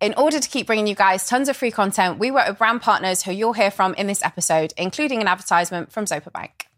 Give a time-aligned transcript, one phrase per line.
[0.00, 2.80] In order to keep bringing you guys tons of free content, we work with brand
[2.80, 6.69] partners who you'll hear from in this episode, including an advertisement from Zopa Bank.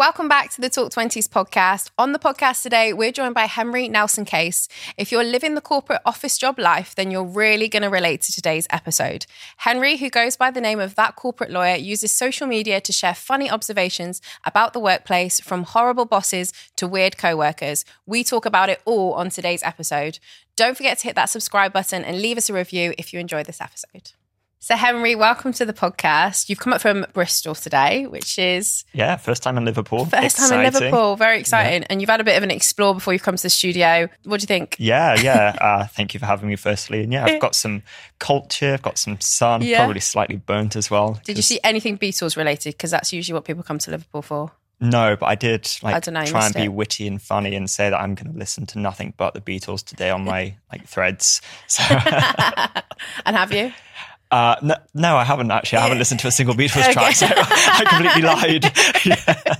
[0.00, 1.90] Welcome back to the Talk 20s podcast.
[1.98, 4.66] On the podcast today, we're joined by Henry Nelson Case.
[4.96, 8.32] If you're living the corporate office job life, then you're really going to relate to
[8.32, 9.26] today's episode.
[9.58, 13.14] Henry, who goes by the name of That Corporate Lawyer, uses social media to share
[13.14, 17.84] funny observations about the workplace from horrible bosses to weird co-workers.
[18.06, 20.18] We talk about it all on today's episode.
[20.56, 23.44] Don't forget to hit that subscribe button and leave us a review if you enjoyed
[23.44, 24.12] this episode.
[24.62, 26.50] So, Henry, welcome to the podcast.
[26.50, 30.04] You've come up from Bristol today, which is yeah, first time in Liverpool.
[30.04, 30.50] First exciting.
[30.50, 31.80] time in Liverpool, very exciting.
[31.80, 31.86] Yeah.
[31.88, 34.10] And you've had a bit of an explore before you've come to the studio.
[34.24, 34.76] What do you think?
[34.78, 35.56] Yeah, yeah.
[35.70, 36.56] Uh, thank you for having me.
[36.56, 37.82] Firstly, and yeah, I've got some
[38.18, 39.78] culture, I've got some sun, yeah.
[39.78, 41.20] probably slightly burnt as well.
[41.24, 42.74] Did you see anything Beatles related?
[42.74, 44.52] Because that's usually what people come to Liverpool for.
[44.80, 46.72] No, but I did like I know, try and be it.
[46.72, 49.84] witty and funny and say that I'm going to listen to nothing but the Beatles
[49.84, 51.40] today on my like threads.
[51.66, 51.82] So.
[53.24, 53.72] and have you?
[54.30, 55.78] Uh, no, no, I haven't actually.
[55.78, 56.92] I haven't listened to a single Beatles okay.
[56.92, 58.64] track, so I completely lied.
[59.04, 59.54] yeah.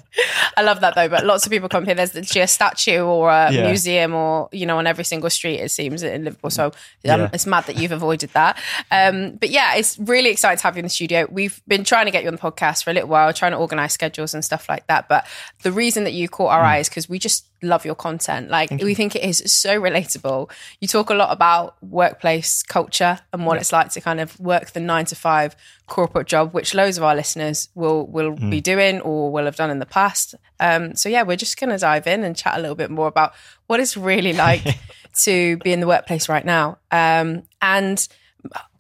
[0.56, 1.08] I love that though.
[1.08, 1.94] But lots of people come here.
[1.94, 3.66] There's literally a statue or a yeah.
[3.66, 6.50] museum, or you know, on every single street it seems in Liverpool.
[6.50, 7.30] So um, yeah.
[7.32, 8.58] it's mad that you've avoided that.
[8.92, 11.26] Um, but yeah, it's really exciting to have you in the studio.
[11.28, 13.58] We've been trying to get you on the podcast for a little while, trying to
[13.58, 15.08] organise schedules and stuff like that.
[15.08, 15.26] But
[15.62, 16.66] the reason that you caught our mm.
[16.66, 18.50] eye is because we just love your content.
[18.50, 18.94] Like Thank we you.
[18.94, 20.50] think it is so relatable.
[20.80, 24.59] You talk a lot about workplace culture and what it's like to kind of work
[24.72, 28.50] the nine to five corporate job, which loads of our listeners will will mm.
[28.50, 30.34] be doing or will have done in the past.
[30.58, 33.08] Um, so yeah, we're just going to dive in and chat a little bit more
[33.08, 33.33] about
[33.66, 34.62] what it's really like
[35.22, 36.78] to be in the workplace right now.
[36.91, 38.06] Um, and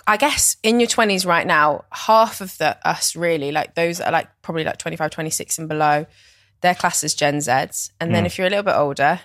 [0.06, 4.08] I guess in your 20s right now, half of the us really, like those that
[4.08, 6.06] are like probably like 25, 26 and below,
[6.60, 7.90] their class is Gen Zs.
[8.00, 8.26] And then mm.
[8.26, 9.20] if you're a little bit older,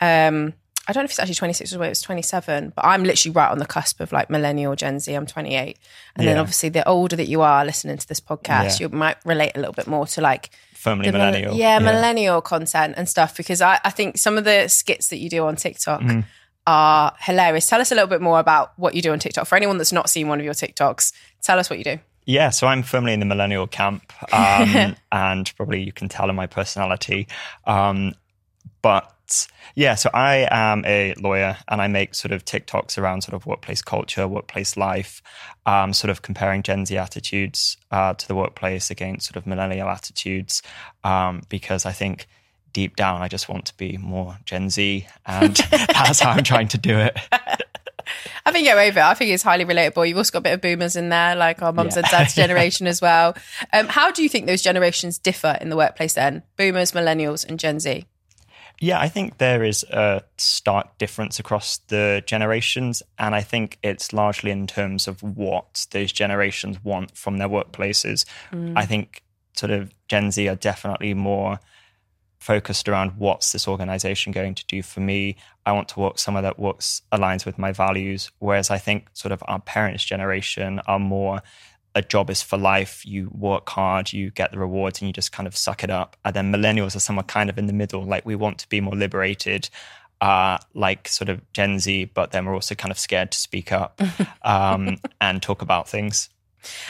[0.00, 0.54] um,
[0.88, 3.50] I don't know if it's actually 26 or it was 27, but I'm literally right
[3.50, 5.12] on the cusp of like millennial Gen Z.
[5.12, 5.78] I'm 28.
[6.16, 6.32] And yeah.
[6.32, 8.86] then obviously the older that you are listening to this podcast, yeah.
[8.86, 11.54] you might relate a little bit more to like firmly millennial.
[11.54, 15.18] Yeah, yeah, millennial content and stuff because I, I, think some of the skits that
[15.18, 16.24] you do on TikTok mm.
[16.66, 17.68] are hilarious.
[17.68, 19.46] Tell us a little bit more about what you do on TikTok.
[19.46, 21.12] For anyone that's not seen one of your TikToks,
[21.42, 21.98] tell us what you do.
[22.24, 26.36] Yeah, so I'm firmly in the millennial camp, um, and probably you can tell in
[26.36, 27.26] my personality.
[27.66, 28.14] Um,
[28.80, 29.14] but
[29.74, 33.46] yeah, so I am a lawyer and I make sort of TikToks around sort of
[33.46, 35.22] workplace culture, workplace life,
[35.66, 39.88] um, sort of comparing Gen Z attitudes uh, to the workplace against sort of millennial
[39.88, 40.62] attitudes,
[41.04, 42.26] um, because I think
[42.72, 46.68] deep down I just want to be more Gen Z, and that's how I'm trying
[46.68, 47.16] to do it.
[48.46, 49.00] I think you're over.
[49.00, 50.08] I think it's highly relatable.
[50.08, 52.02] You've also got a bit of boomers in there, like our mums yeah.
[52.02, 53.36] and dads generation as well.
[53.72, 56.42] Um, how do you think those generations differ in the workplace then?
[56.56, 58.06] Boomers, millennials, and Gen Z?
[58.80, 63.02] Yeah, I think there is a stark difference across the generations.
[63.18, 68.24] And I think it's largely in terms of what those generations want from their workplaces.
[68.52, 68.74] Mm.
[68.76, 69.22] I think
[69.54, 71.58] sort of Gen Z are definitely more
[72.38, 75.36] focused around what's this organization going to do for me.
[75.66, 78.30] I want to work somewhere that works aligns with my values.
[78.38, 81.42] Whereas I think sort of our parents' generation are more
[81.94, 83.04] a job is for life.
[83.06, 86.16] You work hard, you get the rewards, and you just kind of suck it up.
[86.24, 88.04] And then millennials are somewhere kind of in the middle.
[88.04, 89.68] Like we want to be more liberated,
[90.20, 93.72] uh, like sort of Gen Z, but then we're also kind of scared to speak
[93.72, 94.00] up
[94.42, 96.28] um, and talk about things.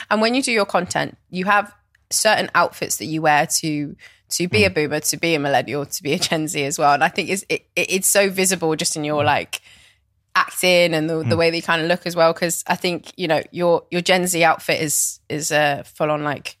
[0.09, 1.73] And when you do your content, you have
[2.09, 3.95] certain outfits that you wear to
[4.29, 4.67] to be mm.
[4.67, 6.93] a boomer, to be a millennial, to be a Gen Z as well.
[6.93, 9.25] And I think it's it, it's so visible just in your mm.
[9.25, 9.61] like
[10.39, 11.29] acting and the, mm.
[11.29, 12.33] the way that you kind of look as well.
[12.33, 16.23] Because I think you know your your Gen Z outfit is is a full on
[16.23, 16.57] like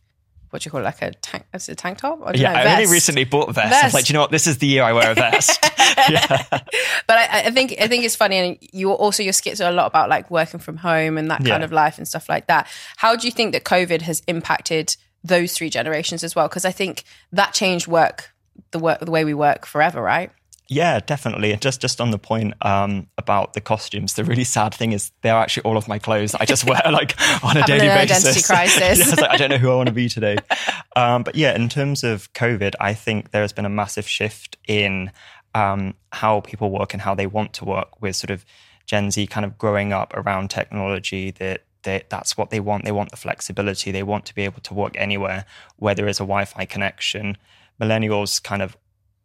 [0.49, 1.45] what do you call it, like a tank?
[1.53, 2.21] Is it a tank top?
[2.25, 3.69] I yeah, know, I only recently bought a vest.
[3.69, 3.83] vest.
[3.83, 4.31] I was like, you know what?
[4.31, 5.59] This is the year I wear a vest.
[6.09, 6.43] yeah.
[6.49, 9.73] But I, I, think I think it's funny, and you also your skits are a
[9.73, 11.63] lot about like working from home and that kind yeah.
[11.63, 12.67] of life and stuff like that.
[12.97, 16.71] How do you think that COVID has impacted those three generations as well because I
[16.71, 18.33] think that changed work
[18.71, 20.31] the work the way we work forever, right?
[20.71, 21.51] Yeah, definitely.
[21.51, 25.11] And just just on the point um, about the costumes, the really sad thing is
[25.21, 28.23] they're actually all of my clothes I just wear like on a daily basis.
[28.23, 28.99] Identity crisis.
[29.07, 30.37] yeah, I, like, I, don't know who I want to be today.
[30.95, 34.57] Um, but yeah, in terms of COVID, I think there has been a massive shift
[34.67, 35.11] in
[35.53, 38.43] um, how people work and how they want to work with sort of
[38.85, 42.85] Gen Z kind of growing up around technology that they, that's what they want.
[42.85, 43.91] They want the flexibility.
[43.91, 45.45] They want to be able to work anywhere
[45.77, 47.37] where there is a Wi Fi connection.
[47.79, 48.75] Millennials kind of,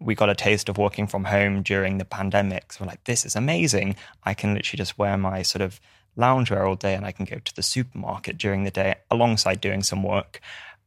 [0.01, 2.73] we got a taste of working from home during the pandemic.
[2.73, 3.97] So we're like, this is amazing.
[4.25, 5.81] I can literally just wear my sort of
[6.17, 9.83] loungewear all day and I can go to the supermarket during the day alongside doing
[9.83, 10.41] some work.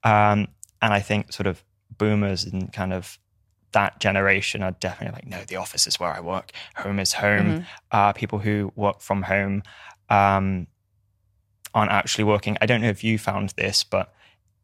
[0.04, 0.48] Um,
[0.82, 1.64] and I think sort of
[1.98, 3.18] boomers and kind of
[3.72, 7.46] that generation are definitely like, no, the office is where I work, home is home.
[7.48, 7.64] Mm-hmm.
[7.92, 9.64] Uh, people who work from home
[10.10, 10.68] um,
[11.74, 12.58] aren't actually working.
[12.62, 14.14] I don't know if you found this, but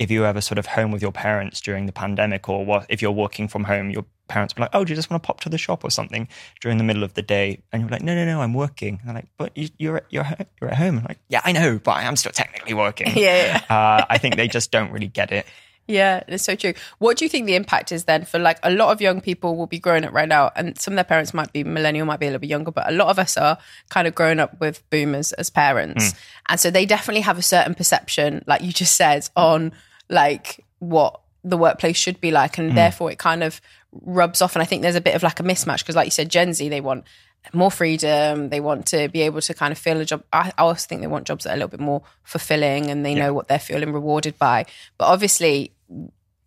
[0.03, 3.01] if you ever sort of home with your parents during the pandemic, or what, if
[3.01, 5.39] you're working from home, your parents be like, "Oh, do you just want to pop
[5.41, 6.27] to the shop or something
[6.61, 9.07] during the middle of the day?" And you're like, "No, no, no, I'm working." And
[9.07, 10.25] they're like, "But you, you're you're
[10.61, 13.61] you're at home." I'm like, "Yeah, I know, but I am still technically working." yeah.
[13.69, 15.45] uh, I think they just don't really get it.
[15.87, 16.73] Yeah, it's so true.
[16.99, 19.57] What do you think the impact is then for like a lot of young people
[19.57, 22.21] will be growing up right now, and some of their parents might be millennial, might
[22.21, 23.57] be a little bit younger, but a lot of us are
[23.89, 26.19] kind of growing up with boomers as parents, mm.
[26.47, 29.73] and so they definitely have a certain perception, like you just said, on
[30.13, 32.75] like what the workplace should be like, and mm.
[32.75, 33.59] therefore it kind of
[33.91, 34.55] rubs off.
[34.55, 36.53] And I think there's a bit of like a mismatch because, like you said, Gen
[36.53, 37.05] Z they want
[37.51, 38.49] more freedom.
[38.49, 40.23] They want to be able to kind of feel a job.
[40.31, 43.13] I, also think they want jobs that are a little bit more fulfilling and they
[43.13, 43.27] yeah.
[43.27, 44.65] know what they're feeling rewarded by.
[44.97, 45.73] But obviously,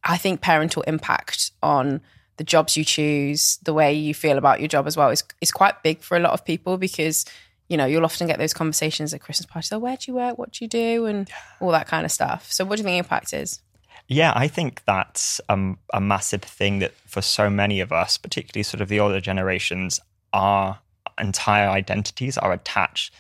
[0.02, 2.00] I think parental impact on
[2.38, 5.50] the jobs you choose, the way you feel about your job as well is is
[5.50, 7.24] quite big for a lot of people because
[7.68, 9.72] you know you'll often get those conversations at Christmas parties.
[9.72, 10.38] Oh, where do you work?
[10.38, 11.06] What do you do?
[11.06, 11.28] And
[11.60, 12.50] all that kind of stuff.
[12.50, 13.60] So, what do you think impact is?
[14.08, 18.62] Yeah, I think that's um, a massive thing that for so many of us, particularly
[18.62, 19.98] sort of the older generations,
[20.32, 20.78] our
[21.18, 23.12] entire identities are attached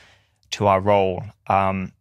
[0.52, 1.24] to our role.
[1.48, 1.92] Um,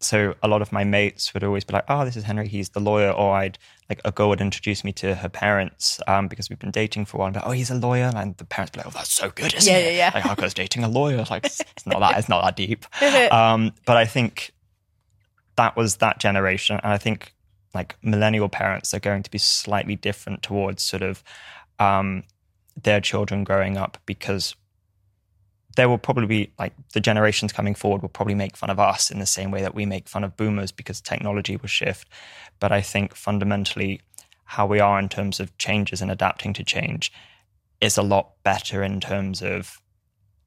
[0.00, 2.48] so a lot of my mates would always be like, "Oh, this is Henry.
[2.48, 3.58] He's the lawyer," or I'd
[3.88, 7.16] like a girl would introduce me to her parents um, because we've been dating for
[7.16, 7.26] a while.
[7.28, 9.54] And like, "Oh, he's a lawyer," and the parents be like, "Oh, that's so good,
[9.54, 11.24] isn't yeah, it?" Yeah, yeah, Like, Harko's dating a lawyer.
[11.30, 12.18] Like, it's, it's not that.
[12.18, 12.84] It's not that deep.
[13.32, 14.52] um, but I think
[15.56, 17.32] that was that generation, and I think
[17.74, 21.22] like millennial parents are going to be slightly different towards sort of
[21.78, 22.24] um,
[22.82, 24.54] their children growing up because
[25.76, 29.10] there will probably be like the generations coming forward will probably make fun of us
[29.10, 32.08] in the same way that we make fun of boomers because technology will shift.
[32.58, 34.00] But I think fundamentally,
[34.44, 37.12] how we are in terms of changes and adapting to change
[37.80, 39.80] is a lot better in terms of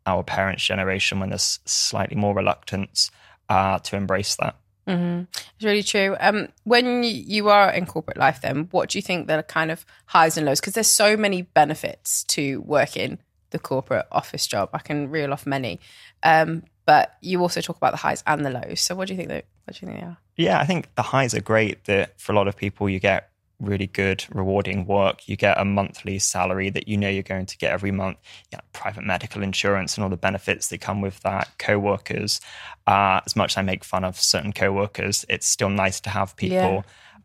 [0.06, 3.12] our parents' generation when there's slightly more reluctance
[3.50, 4.56] uh, to embrace that.
[4.88, 5.26] Mm-hmm.
[5.32, 6.16] It's really true.
[6.20, 9.86] Um, when you are in corporate life, then what do you think the kind of
[10.08, 10.60] highs and lows?
[10.60, 13.20] Because there's so many benefits to working
[13.52, 14.70] the corporate office job.
[14.74, 15.80] I can reel off many,
[16.24, 18.82] um, but you also talk about the highs and the lows.
[18.82, 19.30] So, what do you think?
[19.30, 20.18] That, what do you think they are?
[20.38, 21.86] Yeah, I think the highs are great.
[21.86, 23.30] That for a lot of people, you get
[23.60, 25.28] really good, rewarding work.
[25.28, 28.18] You get a monthly salary that you know you're going to get every month.
[28.52, 31.50] You know, private medical insurance and all the benefits that come with that.
[31.58, 32.42] Co-workers.
[32.88, 36.36] Uh, as much as I make fun of certain co-workers, it's still nice to have
[36.36, 36.84] people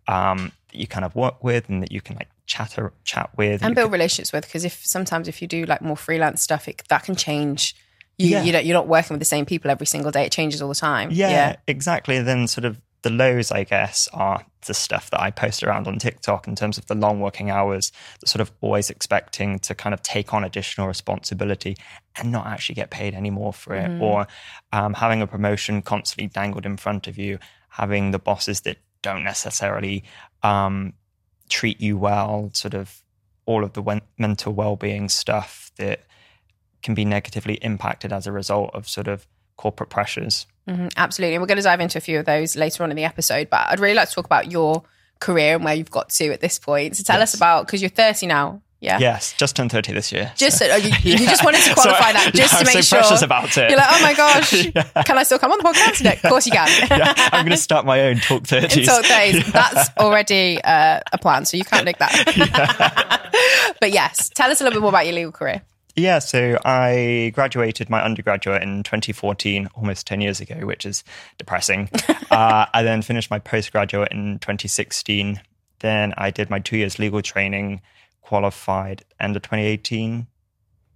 [0.09, 0.31] yeah.
[0.31, 3.31] um, that you kind of work with and that you can like chat or, chat
[3.37, 4.44] with and, build can, relationships with.
[4.46, 7.75] Because if sometimes if you do like more freelance stuff, it, that can change.
[8.17, 8.43] You, yeah.
[8.44, 10.25] you know, you're not working with the same people every single day.
[10.25, 11.11] It changes all the time.
[11.11, 12.20] Yeah, yeah, exactly.
[12.23, 15.99] Then sort of the lows, I guess, are the stuff that I post around on
[15.99, 19.93] TikTok in terms of the long working hours, the sort of always expecting to kind
[19.93, 21.76] of take on additional responsibility
[22.17, 24.00] and not actually get paid anymore for it, mm.
[24.00, 24.26] or
[24.73, 27.38] um, having a promotion constantly dangled in front of you,
[27.69, 30.02] having the bosses that don't necessarily
[30.43, 30.94] um,
[31.49, 33.02] treat you well, sort of
[33.46, 36.00] all of the mental well-being stuff that
[36.82, 39.26] can be negatively impacted as a result of sort of
[39.56, 40.46] corporate pressures.
[40.69, 41.38] Mm-hmm, absolutely.
[41.38, 43.67] We're going to dive into a few of those later on in the episode, but
[43.69, 44.82] I'd really like to talk about your
[45.20, 46.96] career and where you've got to at this point.
[46.96, 47.31] So tell yes.
[47.31, 48.99] us about, because you're 30 now, yeah.
[48.99, 50.31] Yes, just turned 30 this year.
[50.37, 50.67] Just so.
[50.77, 50.99] you, yeah.
[51.03, 53.25] you, just wanted to qualify so, that just yeah, to make so sure.
[53.25, 53.71] about it.
[53.71, 55.03] You're like, oh my gosh, yeah.
[55.05, 56.25] can I still come on the podcast?
[56.25, 56.69] of course you can.
[56.91, 58.85] yeah, I'm going to start my own Talk 30s.
[58.85, 59.53] Talk 30s.
[59.53, 63.31] That's already uh, a plan, so you can't nick that.
[63.81, 65.63] but yes, tell us a little bit more about your legal career.
[65.97, 71.05] Yeah, so I graduated my undergraduate in 2014, almost 10 years ago, which is
[71.39, 71.89] depressing.
[72.31, 75.41] uh, I then finished my postgraduate in 2016.
[75.79, 77.81] Then I did my two years legal training
[78.25, 80.27] qualified end of 2018.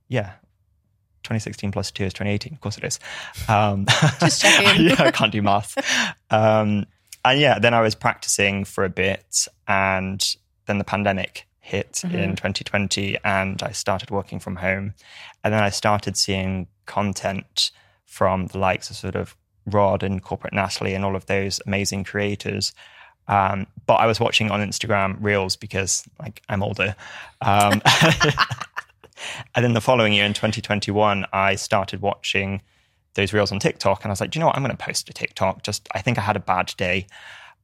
[0.09, 0.33] Yeah.
[1.25, 2.55] 2016 plus two is 2018.
[2.55, 2.99] Of course it is.
[3.49, 3.85] Um,
[4.21, 4.87] Just checking.
[4.87, 5.77] yeah, I can't do math.
[6.31, 6.87] Um,
[7.25, 10.25] and yeah, then I was practicing for a bit and
[10.67, 12.17] then the pandemic hit mm-hmm.
[12.17, 14.95] in 2020 and I started working from home.
[15.45, 17.71] And then I started seeing content
[18.07, 22.05] from the likes of sort of Rod and Corporate Natalie and all of those amazing
[22.05, 22.73] creators
[23.29, 26.97] um, but I was watching on Instagram Reels because like I'm older.
[27.43, 27.81] Um,
[29.55, 32.63] and then the following year in 2021, I started watching
[33.15, 34.57] those Reels on TikTok, and I was like, do you know what?
[34.57, 35.63] I'm going to post a TikTok.
[35.63, 37.07] Just I think I had a bad day.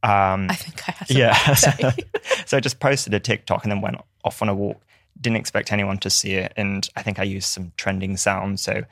[0.03, 1.11] Um, I think I had.
[1.11, 2.05] A bad day.
[2.05, 2.45] Yeah.
[2.45, 4.83] so I just posted a TikTok and then went off on a walk.
[5.21, 8.83] Didn't expect anyone to see it, and I think I used some trending sound, so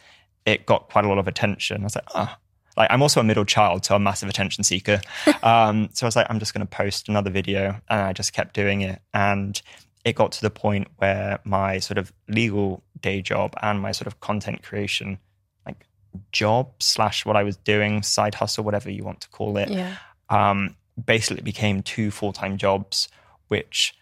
[0.46, 1.82] it got quite a lot of attention.
[1.82, 2.34] I was like, oh,
[2.76, 5.00] like I'm also a middle child, so I'm a massive attention seeker.
[5.42, 8.32] um, so I was like, I'm just going to post another video, and I just
[8.32, 9.60] kept doing it, and
[10.04, 14.06] it got to the point where my sort of legal day job and my sort
[14.08, 15.18] of content creation
[15.64, 15.86] like
[16.32, 19.94] job slash what I was doing, side hustle, whatever you want to call it, Yeah.
[20.28, 20.76] um,
[21.06, 23.08] basically became two full time jobs,
[23.48, 23.94] which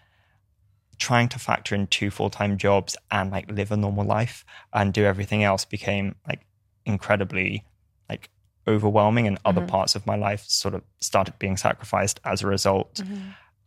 [0.99, 4.93] trying to factor in two full time jobs and like live a normal life and
[4.93, 6.41] do everything else became like
[6.85, 7.65] incredibly
[8.71, 13.03] overwhelming and other parts of my life sort of started being sacrificed as a result.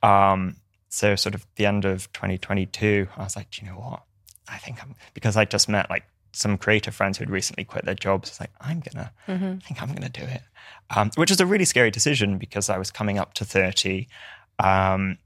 [0.01, 0.55] Um,
[0.89, 4.03] so sort of the end of 2022, I was like, Do you know what?
[4.47, 7.85] I think I'm because I just met like some creative friends who had recently quit
[7.85, 8.29] their jobs.
[8.29, 10.41] It's like, I'm gonna I think I'm gonna do it.
[10.95, 14.07] Um, which was a really scary decision because I was coming up to 30.
[14.59, 15.17] Um,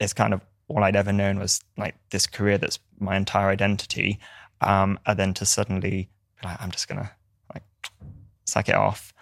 [0.00, 4.18] it's kind of all I'd ever known was like this career that's my entire identity.
[4.60, 7.10] Um, and then to suddenly be like, I'm just gonna
[8.52, 9.12] suck it off.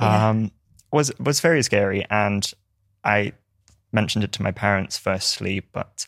[0.00, 0.28] Yeah.
[0.30, 0.50] Um,
[0.92, 2.04] was was very scary.
[2.10, 2.50] And
[3.04, 3.32] I
[3.92, 6.06] mentioned it to my parents firstly, but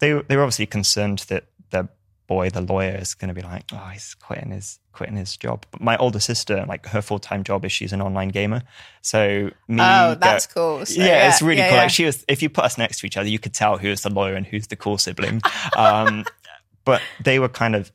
[0.00, 1.88] they they were obviously concerned that their
[2.26, 5.64] boy, the lawyer, is going to be like, oh, he's quitting his quitting his job.
[5.70, 8.62] But my older sister, like her full time job is she's an online gamer.
[9.02, 10.84] So me, Oh, go- that's cool.
[10.84, 11.76] So, yeah, it's really yeah, cool.
[11.76, 11.82] yeah.
[11.84, 14.02] Like she was, if you put us next to each other, you could tell who's
[14.02, 15.40] the lawyer and who's the cool sibling.
[15.76, 16.24] um,
[16.84, 17.92] but they were kind of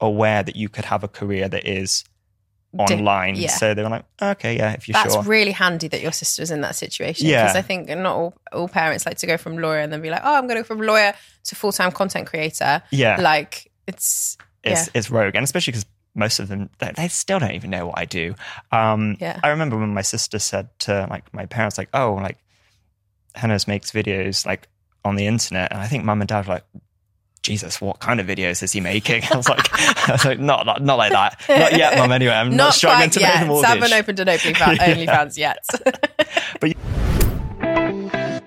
[0.00, 2.04] aware that you could have a career that is
[2.78, 3.34] online.
[3.34, 3.48] yeah.
[3.48, 5.22] So they were like, okay, yeah, if you're That's sure.
[5.24, 7.26] really handy that your sister's in that situation.
[7.26, 7.44] Yeah.
[7.44, 10.10] Because I think not all, all parents like to go from lawyer and then be
[10.10, 12.82] like, oh, I'm going to go from lawyer to full time content creator.
[12.90, 14.92] yeah, Like, it's, it's yeah.
[14.94, 17.98] it's rogue, and especially because most of them they, they still don't even know what
[17.98, 18.34] I do.
[18.70, 19.40] Um, Yeah.
[19.42, 22.38] I remember when my sister said to like my parents, like, "Oh, like
[23.34, 24.68] Hennes makes videos like
[25.04, 26.64] on the internet," and I think mum and dad were like.
[27.50, 29.24] Jesus, what kind of videos is he making?
[29.32, 29.58] I was like,
[30.08, 31.42] I was like, not, not, not like that.
[31.48, 32.12] Not yet, mum.
[32.12, 33.34] Anyway, I'm not, not struggling quite to yet.
[33.34, 33.68] pay the mortgage.
[33.68, 35.66] Haven't opened an OnlyFans, OnlyFans yet.
[36.60, 36.76] but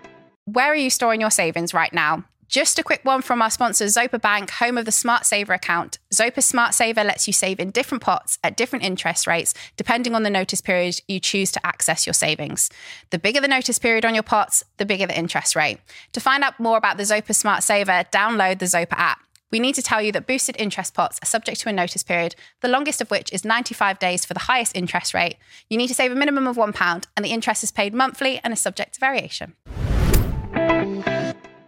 [0.45, 2.23] Where are you storing your savings right now?
[2.53, 5.97] Just a quick one from our sponsor, Zopa Bank, home of the Smart Saver account.
[6.13, 10.21] Zopa Smart Saver lets you save in different pots at different interest rates, depending on
[10.21, 12.69] the notice period you choose to access your savings.
[13.09, 15.79] The bigger the notice period on your pots, the bigger the interest rate.
[16.11, 19.21] To find out more about the Zopa Smart Saver, download the Zopa app.
[19.51, 22.35] We need to tell you that boosted interest pots are subject to a notice period,
[22.61, 25.37] the longest of which is 95 days for the highest interest rate.
[25.71, 28.53] You need to save a minimum of £1, and the interest is paid monthly and
[28.53, 29.55] is subject to variation.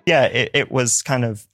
[0.06, 1.48] Yeah, it, it was kind of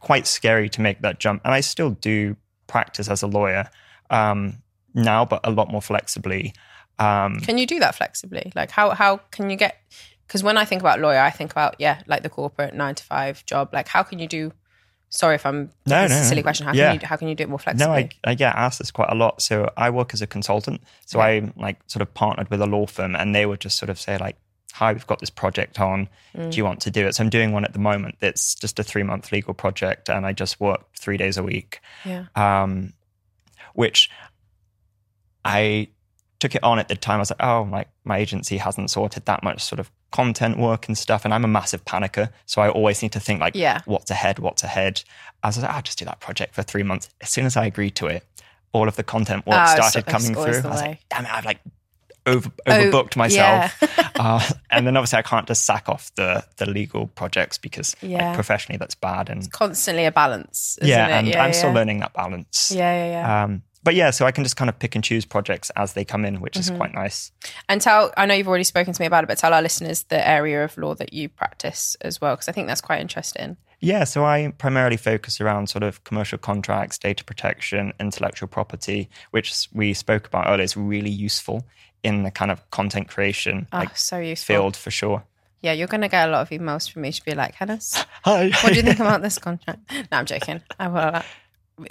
[0.00, 1.42] quite scary to make that jump.
[1.44, 3.70] And I still do practice as a lawyer
[4.10, 4.62] um,
[4.94, 6.54] now, but a lot more flexibly.
[6.98, 8.52] Um, can you do that flexibly?
[8.54, 9.76] Like, how, how can you get,
[10.26, 13.04] because when I think about lawyer, I think about, yeah, like the corporate nine to
[13.04, 13.70] five job.
[13.72, 14.52] Like, how can you do,
[15.08, 16.66] sorry if I'm, No, no, a silly question.
[16.66, 16.92] How, Yeah.
[16.92, 17.86] can you, how can you do it more flexibly?
[17.86, 19.40] no, I, I get asked this quite a lot.
[19.42, 20.82] So I work as a consultant.
[21.06, 23.90] So I like sort of partnered with a law firm and they would just sort
[23.90, 24.36] of say like,
[24.72, 26.08] hi, we've got this project on.
[26.34, 27.14] Do you want to do it?
[27.14, 28.16] So I'm doing one at the moment.
[28.20, 31.80] that's just a three month legal project and I just work three days a week.
[32.04, 32.24] yeah.
[32.36, 32.92] um,
[33.74, 34.10] which
[35.44, 35.88] I
[36.40, 37.16] took it on at the time.
[37.16, 40.88] I was like, oh, like my agency hasn't sorted that much sort of content work
[40.88, 43.80] and stuff, and I'm a massive panicker, so I always need to think like, Yeah.
[43.86, 45.02] what's ahead, what's ahead.
[45.42, 47.08] I was like, I'll just do that project for three months.
[47.20, 48.24] As soon as I agreed to it,
[48.72, 50.68] all of the content work Oh, started it's coming through.
[50.68, 50.88] I was way.
[50.88, 51.60] like, damn it, I've like
[52.26, 53.72] over Oh, overbooked myself.
[53.82, 54.08] yeah.
[54.16, 58.34] uh, and then obviously I can't just sack off the the legal projects because like,
[58.34, 60.78] professionally that's bad and Constantly a balance.
[60.80, 61.12] Isn't yeah, it?
[61.12, 61.56] and yeah, I'm yeah.
[61.56, 62.72] still learning that balance.
[62.74, 63.44] Yeah, yeah, yeah.
[63.44, 66.04] Um, but yeah, so I can just kind of pick and choose projects as they
[66.04, 66.72] come in, which Mm-hmm.
[66.74, 67.32] is quite nice.
[67.68, 70.04] And tell, I know you've already spoken to me about it, but tell our listeners
[70.04, 73.56] the area of law that you practice as well, because I think that's quite interesting.
[73.84, 79.68] Yeah, so I primarily focus around sort of commercial contracts, data protection, intellectual property, which
[79.72, 81.64] we spoke about earlier is really useful
[82.04, 84.54] in the kind of content creation Oh, like so useful.
[84.54, 85.24] field for sure.
[85.62, 88.04] Yeah, you're going to get a lot of emails from me to be like, Hennis,
[88.24, 88.50] Hi.
[88.62, 89.80] what do you think about this contract?
[89.90, 90.62] No, I'm joking.
[90.78, 91.22] I will uh,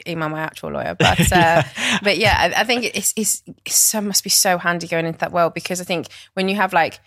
[0.07, 1.63] email my actual lawyer, but uh,
[2.03, 5.19] but yeah, I, I think it's, it's it's so must be so handy going into
[5.19, 6.99] that world because I think when you have like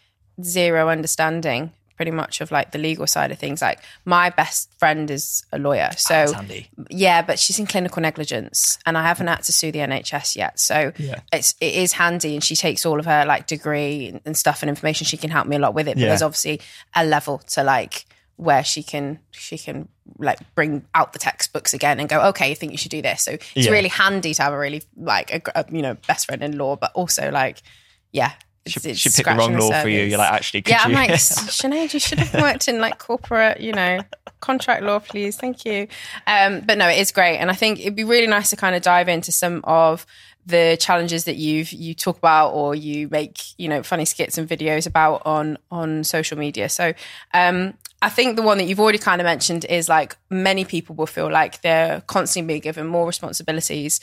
[0.42, 5.10] zero understanding, pretty much of like the legal side of things, like my best friend
[5.10, 6.68] is a lawyer, ah, so handy.
[6.90, 10.58] yeah, but she's in clinical negligence, and I haven't had to sue the NHS yet.
[10.58, 11.20] So Yeah.
[11.32, 14.68] it's it is handy, and she takes all of her like degree and stuff and
[14.70, 15.04] information.
[15.06, 15.94] She can help me a lot with it.
[15.94, 16.08] But Yeah.
[16.08, 16.60] there's obviously
[16.94, 22.00] a level to like where she can she can like bring out the textbooks again
[22.00, 23.22] and go, okay, you think you should do this.
[23.22, 23.70] So it's Yeah.
[23.70, 26.74] really handy to have a really like a, a, you know best friend in law,
[26.76, 27.62] but also like
[28.10, 28.32] yeah.
[28.66, 30.02] She, it's- she picked the wrong law for you.
[30.04, 30.96] You're like, actually, could Yeah, I'm you?
[30.96, 34.00] like, Sinead, you should have worked in like corporate, you know,
[34.40, 35.36] contract law, please.
[35.36, 35.86] Thank you.
[36.26, 37.36] Um, but no, it is great.
[37.38, 40.06] And I think it'd be really nice to kind of dive into some of
[40.46, 44.46] the challenges that you've you talk about or you make you know funny skits and
[44.46, 46.92] videos about on on social media so
[47.32, 50.94] um i think the one that you've already kind of mentioned is like many people
[50.96, 54.00] will feel like they're constantly being given more responsibilities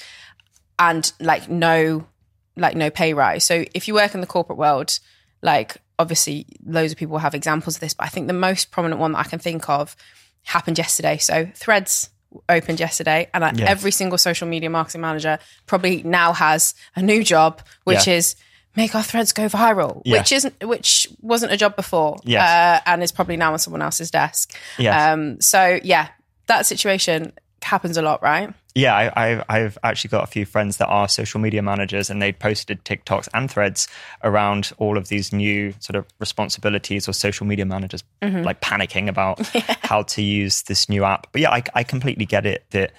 [0.80, 2.08] and like no
[2.56, 5.00] like no pay rise so if you work in the corporate world
[5.42, 9.00] like obviously loads of people have examples of this but i think the most prominent
[9.00, 9.96] one that i can think of
[10.44, 12.10] happened yesterday so threads
[12.50, 17.24] opened yesterday, and like every single social media marketing manager probably now has a new
[17.24, 18.16] job, which yeah.
[18.16, 18.36] is
[18.76, 20.20] make our threads go viral, yeah.
[20.20, 22.42] which isn't which wasn't a job before, yes.
[22.42, 24.56] uh, and is probably now on someone else's desk.
[24.78, 25.14] Yes.
[25.14, 26.10] Um, so yeah,
[26.48, 28.54] that situation happens a lot, right?
[28.74, 32.22] Yeah, I, have I've actually got a few friends that are social media managers, and
[32.22, 33.88] they posted TikToks and threads
[34.24, 38.44] around all of these new sort of responsibilities or social media managers mm-hmm.
[38.44, 39.76] like panicking about yeah.
[39.82, 41.28] how to use this new app.
[41.32, 42.94] But yeah, I, I completely get it that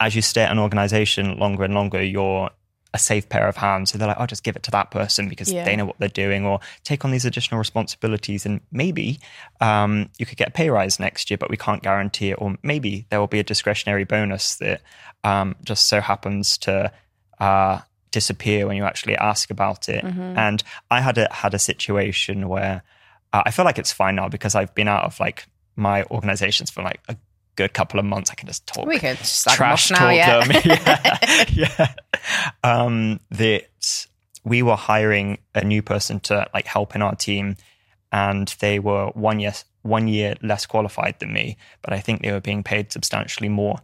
[0.00, 2.50] as you stay at an organization longer and longer, you're
[2.94, 3.90] a safe pair of hands.
[3.90, 5.64] So they're like, I'll just give it to that person because yeah.
[5.64, 8.46] they know what they're doing, or take on these additional responsibilities.
[8.46, 9.20] And maybe
[9.60, 12.34] um, you could get a pay rise next year, but we can't guarantee it.
[12.40, 14.80] Or maybe there will be a discretionary bonus that
[15.24, 16.90] um, just so happens to
[17.40, 17.80] uh,
[18.10, 20.04] disappear when you actually ask about it.
[20.04, 20.38] Mm-hmm.
[20.38, 22.82] And I had a had a situation where
[23.32, 26.70] uh, I feel like it's fine now because I've been out of like my organizations
[26.70, 27.16] for like a
[27.58, 28.86] good couple of months, I can just talk.
[28.86, 30.40] We could just trash talk yeah.
[30.40, 30.62] them.
[30.64, 31.94] yeah, yeah.
[32.62, 34.06] Um, that
[34.44, 37.56] we were hiring a new person to like help in our team,
[38.12, 42.32] and they were one year one year less qualified than me, but I think they
[42.32, 43.78] were being paid substantially more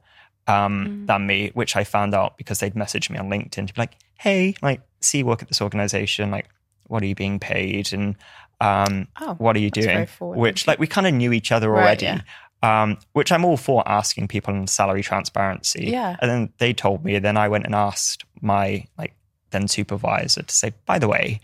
[0.47, 1.07] um, mm.
[1.07, 3.97] than me, which I found out because they'd messaged me on LinkedIn to be like,
[4.19, 6.49] "Hey, like, see you work at this organization, like."
[6.87, 8.15] What are you being paid, and
[8.61, 10.07] um, oh, what are you doing?
[10.21, 12.05] Which, like, we kind of knew each other already.
[12.05, 15.85] Right, yeah um, which I'm all for asking people on salary transparency.
[15.89, 16.17] Yeah.
[16.21, 19.15] And then they told me, then I went and asked my like
[19.51, 21.41] then supervisor to say, by the way,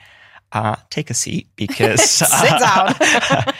[0.52, 2.94] uh, take a seat because sit down.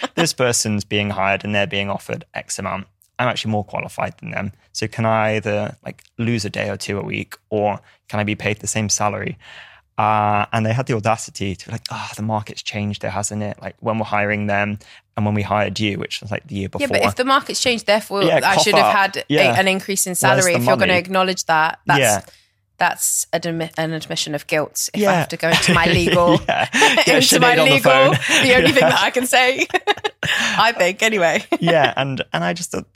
[0.15, 2.87] this person's being hired and they're being offered X amount.
[3.19, 4.53] I'm actually more qualified than them.
[4.73, 8.25] So can I either like lose a day or two a week or can I
[8.25, 9.37] be paid the same salary?
[10.01, 13.43] Uh, and they had the audacity to be like, oh, the market's changed there, hasn't
[13.43, 13.61] it?
[13.61, 14.79] Like when we're hiring them
[15.15, 16.87] and when we hired you, which was like the year before.
[16.87, 19.55] Yeah, but if the market's changed, therefore yeah, I should have had yeah.
[19.55, 20.55] a, an increase in salary.
[20.55, 20.69] If money?
[20.69, 22.23] you're going to acknowledge that, that's, yeah.
[22.79, 24.89] that's an, an admission of guilt.
[24.95, 27.03] If I have to go into my legal, yeah.
[27.07, 29.67] into my legal, the, the only thing that I can say,
[30.23, 31.45] I think anyway.
[31.61, 32.87] yeah, and and I just thought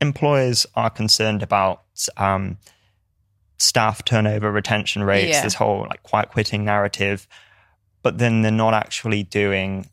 [0.00, 1.82] employers are concerned about.
[2.16, 2.58] Um,
[3.58, 5.42] staff turnover, retention rates, yeah.
[5.42, 7.26] this whole like quiet quitting narrative,
[8.02, 9.88] but then they're not actually doing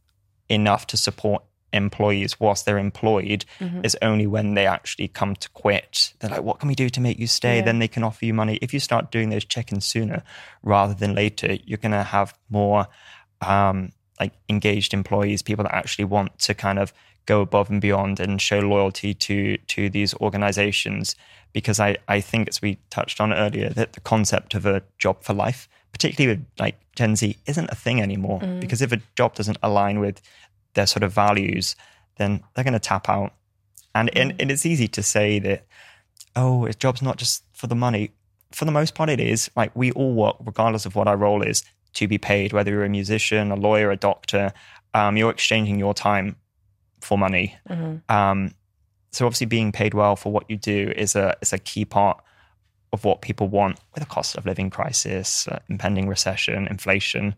[0.49, 3.81] enough to support employees whilst they're employed mm-hmm.
[3.83, 6.13] is only when they actually come to quit.
[6.19, 7.57] They're like, what can we do to make you stay?
[7.57, 7.65] Yeah.
[7.65, 8.59] Then they can offer you money.
[8.61, 10.23] If you start doing those check-ins sooner
[10.61, 12.87] rather than later, you're going to have more
[13.41, 16.93] um, like engaged employees, people that actually want to kind of
[17.25, 21.15] go above and beyond and show loyalty to to these organizations
[21.53, 25.23] because I, I think as we touched on earlier that the concept of a job
[25.23, 28.39] for life particularly with like gen z isn't a thing anymore.
[28.39, 28.59] Mm.
[28.59, 30.21] because if a job doesn't align with
[30.73, 31.75] their sort of values
[32.17, 33.33] then they're going to tap out.
[33.95, 34.21] And, mm.
[34.21, 35.65] and, and it's easy to say that
[36.35, 38.11] oh a job's not just for the money.
[38.51, 39.49] For the most part it is.
[39.55, 42.85] Like we all work regardless of what our role is to be paid whether you're
[42.85, 44.51] a musician a lawyer a doctor
[44.93, 46.35] um, you're exchanging your time
[47.03, 47.55] for money.
[47.69, 48.11] Mm-hmm.
[48.13, 48.53] Um,
[49.11, 52.23] so obviously, being paid well for what you do is a is a key part
[52.91, 57.35] of what people want with a cost of living crisis, uh, impending recession, inflation.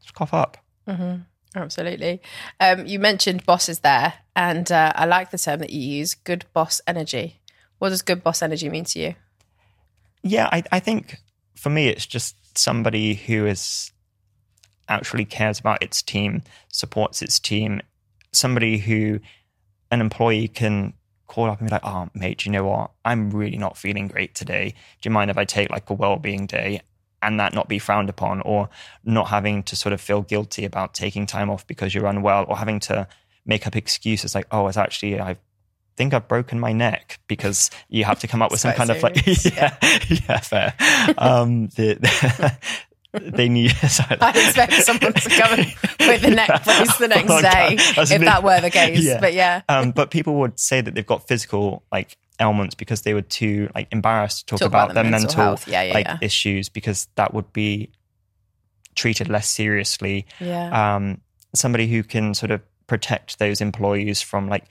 [0.00, 0.56] Just cough up.
[0.88, 1.22] Mm-hmm.
[1.54, 2.22] Absolutely.
[2.60, 6.44] Um, you mentioned bosses there, and uh, I like the term that you use, good
[6.52, 7.40] boss energy.
[7.78, 9.14] What does good boss energy mean to you?
[10.22, 11.18] Yeah, I, I think
[11.56, 13.92] for me, it's just somebody who is
[14.88, 17.80] actually cares about its team, supports its team,
[18.32, 19.20] somebody who
[19.90, 20.94] an employee can
[21.26, 22.90] call up and be like, oh, mate, do you know what?
[23.04, 24.74] I'm really not feeling great today.
[25.00, 26.82] Do you mind if I take like a well-being day
[27.22, 28.68] and that not be frowned upon or
[29.04, 32.56] not having to sort of feel guilty about taking time off because you're unwell or
[32.56, 33.06] having to
[33.46, 35.36] make up excuses like, oh, it's actually, I
[35.96, 39.46] think I've broken my neck because you have to come up with some kind serious.
[39.46, 40.74] of like, yeah, yeah, yeah fair.
[41.18, 42.56] um, the,
[43.12, 43.70] they need.
[43.88, 44.16] Sorry.
[44.20, 45.58] I expect someone to come
[46.00, 49.04] with the neck brace the next day if that were the case.
[49.04, 49.20] Yeah.
[49.20, 53.14] But yeah, um, but people would say that they've got physical like ailments because they
[53.14, 56.08] were too like embarrassed to talk, talk about, about, their mental, mental yeah, yeah, like
[56.22, 57.90] issues because that would be
[58.94, 60.26] treated less seriously.
[60.38, 60.96] Yeah.
[60.96, 61.20] Um,
[61.54, 64.64] somebody who can sort of protect those employees from like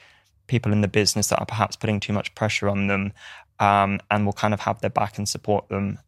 [0.47, 3.13] people in the business that are perhaps putting too much pressure on them
[3.59, 5.99] um, and will kind of have their back and support them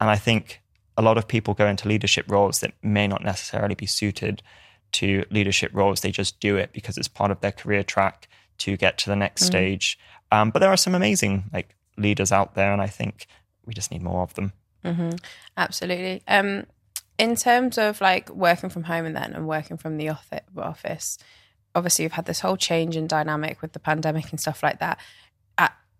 [0.00, 0.62] and I think
[1.00, 4.42] a lot of people go into leadership roles that may not necessarily be suited
[4.92, 6.02] to leadership roles.
[6.02, 9.16] They just do it because it's part of their career track to get to the
[9.16, 9.46] next mm.
[9.46, 9.98] stage.
[10.30, 13.26] Um, but there are some amazing like leaders out there, and I think
[13.64, 14.52] we just need more of them.
[14.84, 15.12] Mm-hmm.
[15.56, 16.22] Absolutely.
[16.28, 16.66] Um,
[17.16, 20.10] in terms of like working from home and then and working from the
[20.58, 21.16] office,
[21.74, 24.98] obviously you've had this whole change in dynamic with the pandemic and stuff like that.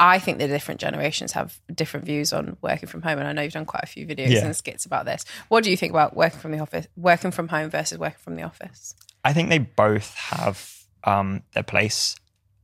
[0.00, 3.42] I think the different generations have different views on working from home, and I know
[3.42, 4.46] you've done quite a few videos yeah.
[4.46, 5.26] and skits about this.
[5.48, 8.36] What do you think about working from the office, working from home versus working from
[8.36, 8.94] the office?
[9.22, 12.16] I think they both have um, their place.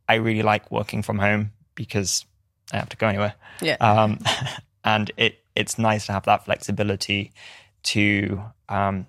[0.08, 2.24] I really like working from home because
[2.72, 3.34] I have to go anywhere.
[3.60, 4.18] Yeah, um,
[4.84, 7.32] and it it's nice to have that flexibility
[7.82, 9.06] to um,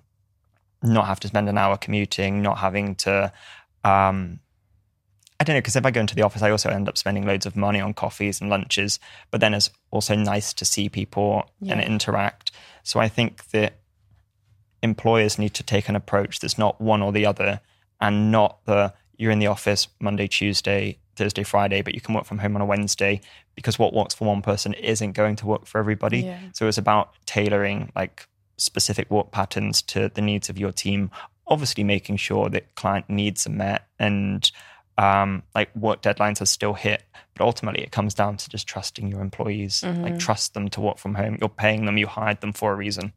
[0.82, 3.32] not have to spend an hour commuting, not having to
[3.84, 4.40] um,
[5.40, 7.24] I don't know, because if I go into the office, I also end up spending
[7.24, 8.98] loads of money on coffees and lunches.
[9.30, 11.74] But then it's also nice to see people yeah.
[11.74, 12.50] and interact.
[12.82, 13.74] So I think that
[14.82, 17.60] employers need to take an approach that's not one or the other
[18.00, 22.24] and not the you're in the office Monday, Tuesday, Thursday, Friday, but you can work
[22.24, 23.20] from home on a Wednesday
[23.56, 26.20] because what works for one person isn't going to work for everybody.
[26.20, 26.38] Yeah.
[26.52, 31.10] So it's about tailoring like specific work patterns to the needs of your team.
[31.48, 34.50] Obviously, making sure that client needs are met and
[34.98, 37.02] um, like work deadlines are still hit.
[37.34, 39.82] But ultimately, it comes down to just trusting your employees.
[39.82, 40.02] Mm-hmm.
[40.02, 41.38] Like trust them to work from home.
[41.40, 41.96] You're paying them.
[41.96, 43.12] You hired them for a reason.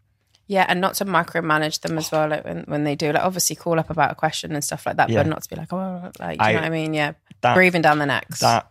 [0.47, 2.27] Yeah, and not to micromanage them as well.
[2.27, 4.97] Like when, when they do, like obviously call up about a question and stuff like
[4.97, 5.23] that, yeah.
[5.23, 6.93] but not to be like, oh, like, you I, know what I mean?
[6.93, 8.41] Yeah, that, breathing down the necks.
[8.41, 8.69] That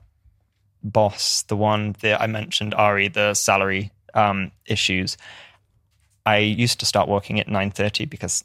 [0.82, 5.16] boss, the one that I mentioned, Ari, the salary um, issues.
[6.26, 8.44] I used to start working at nine thirty because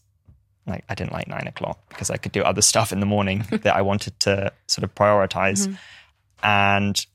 [0.67, 3.45] like I didn't like nine o'clock because I could do other stuff in the morning
[3.49, 5.67] that I wanted to sort of prioritize.
[5.67, 5.73] Mm-hmm.
[6.43, 7.06] And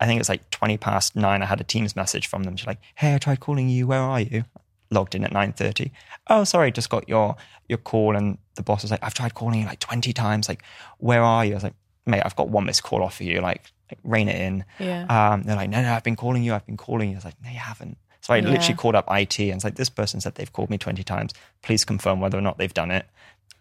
[0.00, 1.42] I think it's like 20 past nine.
[1.42, 2.56] I had a Teams message from them.
[2.56, 3.86] She's like, Hey, I tried calling you.
[3.86, 4.44] Where are you?
[4.90, 5.90] Logged in at 9.30.
[6.28, 7.36] Oh, sorry, just got your
[7.68, 8.16] your call.
[8.16, 10.48] And the boss was like, I've tried calling you like 20 times.
[10.48, 10.62] Like,
[10.98, 11.52] where are you?
[11.52, 11.74] I was like,
[12.04, 13.40] mate, I've got one missed call off for you.
[13.40, 14.64] Like, like rein it in.
[14.78, 15.04] Yeah.
[15.04, 16.52] Um, they're like, no, no, I've been calling you.
[16.54, 17.14] I've been calling you.
[17.14, 17.96] I was like, no, you haven't.
[18.22, 18.50] So I yeah.
[18.50, 21.34] literally called up IT and it's like, this person said they've called me 20 times.
[21.60, 23.04] Please confirm whether or not they've done it.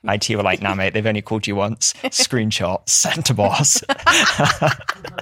[0.03, 1.93] IT were like, nah, mate, they've only called you once.
[2.05, 3.81] Screenshot, sent to boss.
[3.87, 3.95] Go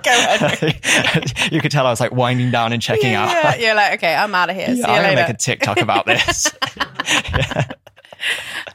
[0.06, 1.34] ahead.
[1.52, 3.32] you could tell I was like winding down and checking yeah, out.
[3.32, 4.70] Yeah, you're like, okay, I'm out of here.
[4.70, 6.48] Yeah, I'm going to make a TikTok about this.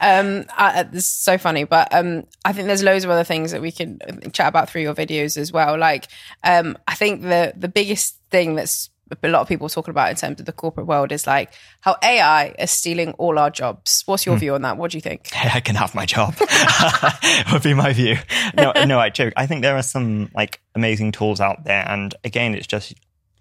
[0.01, 3.61] Um, I, it's so funny, but um, I think there's loads of other things that
[3.61, 3.99] we can
[4.33, 5.77] chat about through your videos as well.
[5.77, 6.07] Like,
[6.43, 8.89] um, I think the the biggest thing that's
[9.21, 11.95] a lot of people talking about in terms of the corporate world is like how
[12.03, 14.03] AI is stealing all our jobs.
[14.05, 14.39] What's your mm.
[14.39, 14.77] view on that?
[14.77, 15.29] What do you think?
[15.35, 16.35] I can have my job.
[17.51, 18.17] would be my view.
[18.55, 19.33] No, no, I joke.
[19.37, 22.93] I think there are some like amazing tools out there, and again, it's just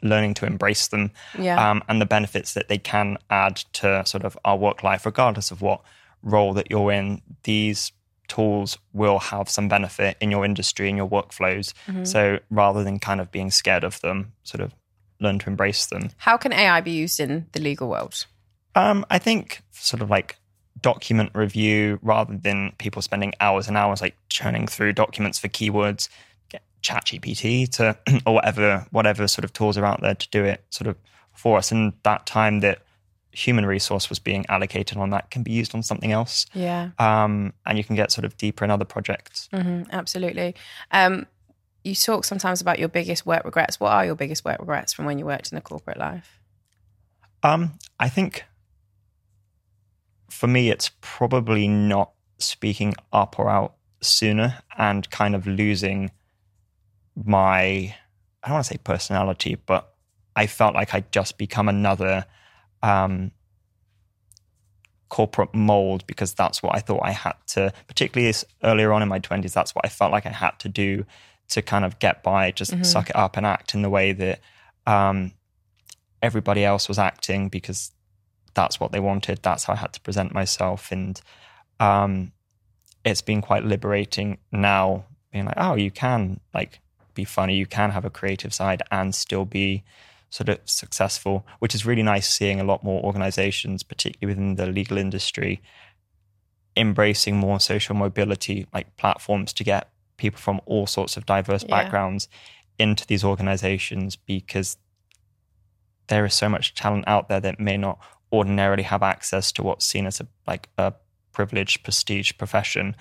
[0.03, 1.70] learning to embrace them yeah.
[1.70, 5.50] um, and the benefits that they can add to sort of our work life, regardless
[5.50, 5.81] of what
[6.22, 7.22] role that you're in.
[7.44, 7.92] These
[8.29, 11.72] tools will have some benefit in your industry and your workflows.
[11.87, 12.05] Mm-hmm.
[12.05, 14.74] So rather than kind of being scared of them, sort of
[15.20, 16.11] learn to embrace them.
[16.16, 18.27] How can AI be used in the legal world?
[18.74, 20.37] Um, I think sort of like
[20.81, 26.09] document review rather than people spending hours and hours like churning through documents for keywords,
[26.48, 27.96] get ChatGPT to
[28.27, 30.96] or whatever whatever sort of tools are out there to do it sort of
[31.33, 31.72] for us.
[31.72, 32.81] And that time that
[33.35, 36.46] human resource was being allocated on that can be used on something else.
[36.55, 36.90] Yeah.
[36.98, 39.48] Um, and you can get sort of deeper in other projects.
[39.53, 40.55] Mm-hmm, absolutely.
[40.92, 41.27] Um,
[41.85, 43.79] you talk sometimes about your biggest work regrets.
[43.79, 46.40] What are your biggest work regrets from when you worked in the corporate life?
[47.42, 48.44] Um, I think
[50.31, 56.11] for me, it's probably not speaking up or out sooner and kind of losing
[57.14, 57.94] my,
[58.42, 59.94] I don't want to say personality, but
[60.35, 62.25] I felt like I'd just become another
[62.83, 63.31] um,
[65.11, 69.20] corporate mold because that's what I thought I had to, particularly earlier on in my
[69.20, 71.05] 20s, that's what I felt like I had to do
[71.48, 72.83] to kind of get by, just mm-hmm.
[72.83, 74.40] suck it up and act in the way that
[74.87, 75.33] um,
[76.22, 77.92] everybody else was acting because
[78.54, 79.40] that's what they wanted.
[79.42, 80.90] That's how I had to present myself.
[80.90, 81.20] And
[81.80, 82.33] um,
[83.04, 86.80] it's been quite liberating now being like, oh, you can like
[87.14, 89.85] be funny, you can have a creative side and still be
[90.30, 94.66] sort of successful, which is really nice seeing a lot more organizations, particularly within the
[94.66, 95.62] legal industry,
[96.76, 101.83] embracing more social mobility like platforms to get people from all sorts of diverse yeah.
[101.83, 102.29] backgrounds
[102.79, 104.77] into these organizations because
[106.09, 107.98] there is so much talent out there that may not
[108.33, 110.92] ordinarily have access to what's seen as a like a
[111.33, 112.96] privileged prestige profession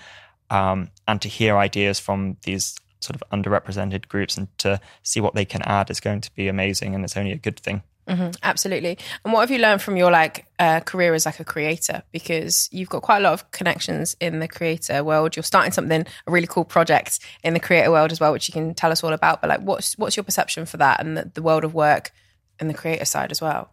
[0.50, 5.34] um, and to hear ideas from these sort of underrepresented groups and to see what
[5.34, 8.30] they can add is going to be amazing and it's only a good thing Mm-hmm,
[8.42, 8.98] absolutely.
[9.24, 12.02] And what have you learned from your like uh, career as like a creator?
[12.12, 15.36] Because you've got quite a lot of connections in the creator world.
[15.36, 18.52] You're starting something, a really cool project in the creator world as well, which you
[18.52, 19.40] can tell us all about.
[19.40, 22.12] But like, what's what's your perception for that and the, the world of work
[22.60, 23.70] and the creator side as well?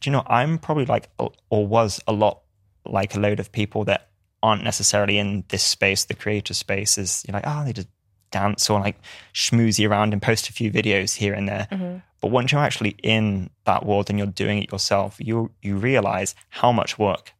[0.00, 0.22] Do you know?
[0.26, 2.42] I'm probably like, or was a lot
[2.86, 4.08] like a load of people that
[4.42, 6.96] aren't necessarily in this space, the creator space.
[6.96, 7.88] Is you're like, oh, they just
[8.30, 8.96] dance or like
[9.34, 11.68] schmoozy around and post a few videos here and there.
[11.70, 11.96] Mm-hmm.
[12.20, 16.34] But once you're actually in that world and you're doing it yourself, you you realize
[16.50, 17.32] how much work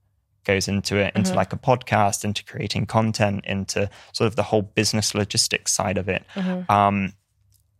[0.45, 1.37] goes into it, into mm-hmm.
[1.37, 6.09] like a podcast, into creating content, into sort of the whole business logistics side of
[6.09, 6.25] it.
[6.35, 6.71] Mm-hmm.
[6.73, 7.12] Um,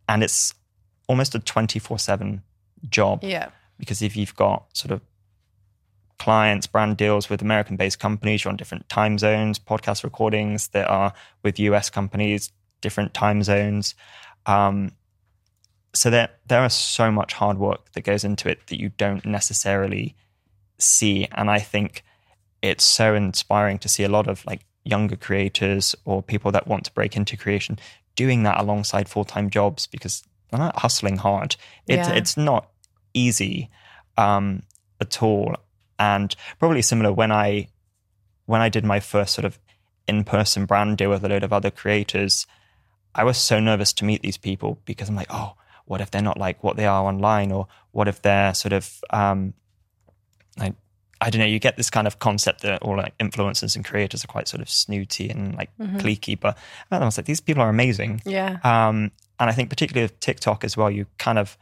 [0.07, 0.53] and it's
[1.07, 2.43] almost a 24 7
[2.89, 3.23] job.
[3.23, 3.49] Yeah.
[3.77, 5.01] Because if you've got sort of
[6.19, 10.87] clients, brand deals with American based companies, you're on different time zones, podcast recordings that
[10.87, 13.95] are with US companies, different time zones.
[14.45, 14.91] Um,
[15.93, 19.25] so there there is so much hard work that goes into it that you don't
[19.25, 20.15] necessarily
[20.77, 21.27] see.
[21.31, 22.03] And i think
[22.61, 26.83] it's so inspiring to see a lot of like younger creators or people that want
[26.85, 27.79] to break into creation
[28.15, 31.55] doing that alongside full-time jobs because they're not hustling hard.
[31.87, 32.15] It's yeah.
[32.15, 32.69] it's not
[33.13, 33.69] easy
[34.17, 34.63] um,
[34.99, 35.55] at all.
[35.97, 37.67] And probably similar when i
[38.45, 39.59] when i did my first sort of
[40.07, 42.47] in-person brand deal with a load of other creators
[43.13, 45.53] i was so nervous to meet these people because i'm like oh
[45.89, 49.03] what if they're not like what they are online or what if they're sort of
[49.09, 49.53] um,
[50.57, 50.75] like
[51.19, 54.23] I don't know, you get this kind of concept that all like influencers and creators
[54.23, 55.97] are quite sort of snooty and like mm-hmm.
[55.97, 56.57] cliquey, but
[56.91, 58.21] I was like, these people are amazing.
[58.25, 58.59] Yeah.
[58.63, 61.57] Um, and I think particularly with TikTok as well, you kind of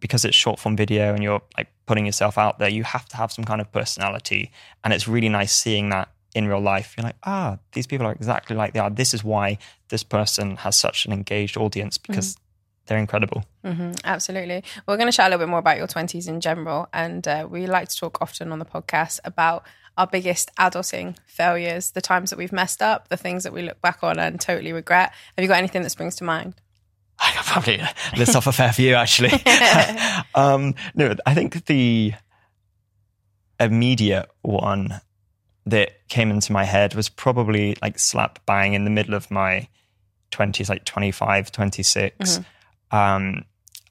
[0.00, 3.16] because it's short form video and you're like putting yourself out there, you have to
[3.16, 4.50] have some kind of personality.
[4.82, 6.94] And it's really nice seeing that in real life.
[6.96, 8.90] You're like, ah, these people are exactly like they are.
[8.90, 9.58] This is why
[9.90, 12.38] this person has such an engaged audience because mm
[12.92, 13.42] they're incredible.
[13.64, 14.62] Mm-hmm, absolutely.
[14.86, 16.90] We're going to chat a little bit more about your 20s in general.
[16.92, 19.64] And uh, we like to talk often on the podcast about
[19.96, 23.80] our biggest adulting failures, the times that we've messed up, the things that we look
[23.80, 25.10] back on and totally regret.
[25.38, 26.54] Have you got anything that springs to mind?
[27.18, 27.80] I can probably
[28.18, 29.32] list off a fair few, actually.
[30.34, 32.12] um, no, I think the
[33.58, 35.00] immediate one
[35.64, 39.68] that came into my head was probably like slap bang in the middle of my
[40.30, 42.16] 20s, like 25, 26.
[42.18, 42.42] Mm-hmm
[42.92, 43.44] um,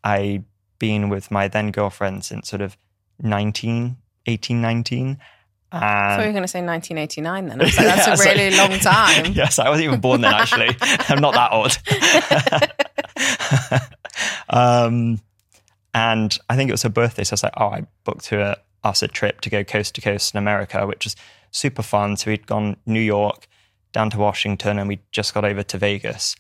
[0.04, 0.46] I'd
[0.80, 2.78] been with my then girlfriend since sort of
[3.22, 5.18] 19, 18, 19.
[5.74, 7.60] I thought you were going to say 1989 then.
[7.60, 9.34] Like, that's yeah, a really like, long time.
[9.34, 10.76] yes, I wasn't even born then, actually.
[11.08, 11.78] I'm not that old.
[14.50, 15.22] um,
[15.94, 17.24] and I think it was her birthday.
[17.24, 20.02] So I was like, oh, I booked her, us a trip to go coast to
[20.02, 21.16] coast in America, which was
[21.52, 22.18] super fun.
[22.18, 23.48] So we'd gone New York
[23.94, 26.36] down to Washington and we just got over to Vegas.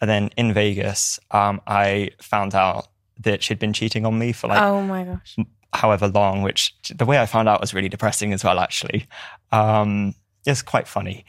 [0.00, 2.88] And then in Vegas, um, I found out
[3.22, 5.36] that she'd been cheating on me for like oh my gosh,
[5.72, 6.42] however long.
[6.42, 8.58] Which the way I found out was really depressing as well.
[8.58, 9.06] Actually,
[9.52, 11.24] um, it's quite funny.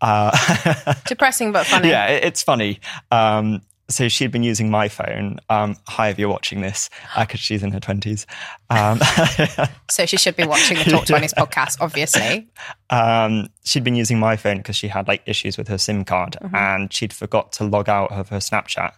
[0.00, 1.90] Uh, depressing but funny.
[1.90, 2.80] Yeah, it, it's funny.
[3.10, 5.38] Um, so she'd been using my phone.
[5.48, 8.26] Um, hi, if you're watching this, because uh, she's in her twenties.
[8.70, 9.00] Um,
[9.90, 12.48] so she should be watching the Talk Twenties podcast, obviously.
[12.88, 16.36] Um, she'd been using my phone because she had like issues with her SIM card,
[16.40, 16.54] mm-hmm.
[16.54, 18.92] and she'd forgot to log out of her Snapchat.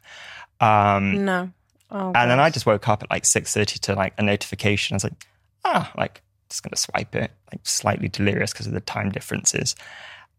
[0.61, 1.50] Um, no.
[1.90, 4.94] Oh, and then I just woke up at like six thirty to like a notification.
[4.94, 5.26] I was like,
[5.64, 9.74] ah, like just gonna swipe it, like slightly delirious because of the time differences.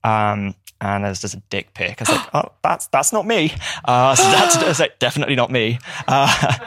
[0.03, 2.01] Um, and there's just a dick pic.
[2.01, 3.53] I was like, oh, that's that's not me.
[3.85, 5.79] Uh, so that's, like, definitely not me.
[6.07, 6.57] Uh,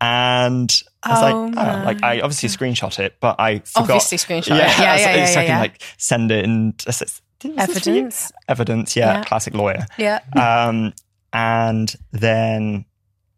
[0.00, 3.90] and I was oh like, oh, like I obviously screenshot it, but I forgot.
[3.90, 4.78] Obviously screenshot yeah, it.
[4.78, 6.84] Yeah, yeah, yeah, so yeah, I can like send it and
[7.56, 8.32] evidence.
[8.48, 9.86] Evidence, yeah, yeah, classic lawyer.
[9.96, 10.20] Yeah.
[10.34, 10.92] Um,
[11.32, 12.84] and then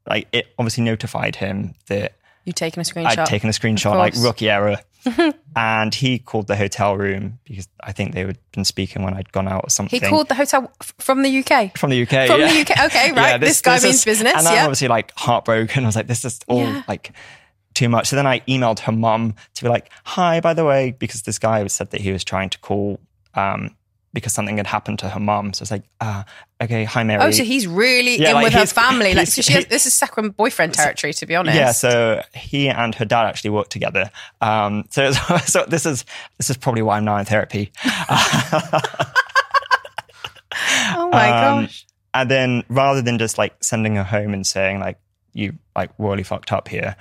[0.08, 3.18] like it obviously notified him that You'd taken a screenshot.
[3.18, 4.78] I'd taken a screenshot, like rookie error.
[5.56, 9.32] and he called the hotel room because I think they had been speaking when I'd
[9.32, 10.00] gone out or something.
[10.00, 11.76] He called the hotel from the UK.
[11.76, 12.26] From the UK.
[12.26, 12.52] From yeah.
[12.52, 12.84] the UK.
[12.86, 13.16] Okay, right.
[13.16, 14.34] yeah, this, this, guy this means is, business.
[14.36, 15.84] And I'm obviously like heartbroken.
[15.84, 16.82] I was like, this is all yeah.
[16.88, 17.12] like
[17.74, 18.08] too much.
[18.08, 21.38] So then I emailed her mum to be like, hi, by the way, because this
[21.38, 23.00] guy said that he was trying to call
[23.34, 23.76] um,
[24.14, 25.52] because something had happened to her mom.
[25.52, 26.24] So it's like, ah,
[26.60, 27.22] uh, okay, hi Mary.
[27.22, 29.12] Oh, so he's really yeah, in like with her family.
[29.12, 31.56] Like, so has, this is second boyfriend territory, to be honest.
[31.56, 31.72] Yeah.
[31.72, 34.10] So he and her dad actually work together.
[34.40, 35.10] Um, so,
[35.44, 36.04] so this is
[36.38, 37.72] this is probably why I'm now in therapy.
[40.96, 41.86] oh my um, gosh.
[42.14, 44.98] And then rather than just like sending her home and saying like
[45.32, 46.94] you like really fucked up here,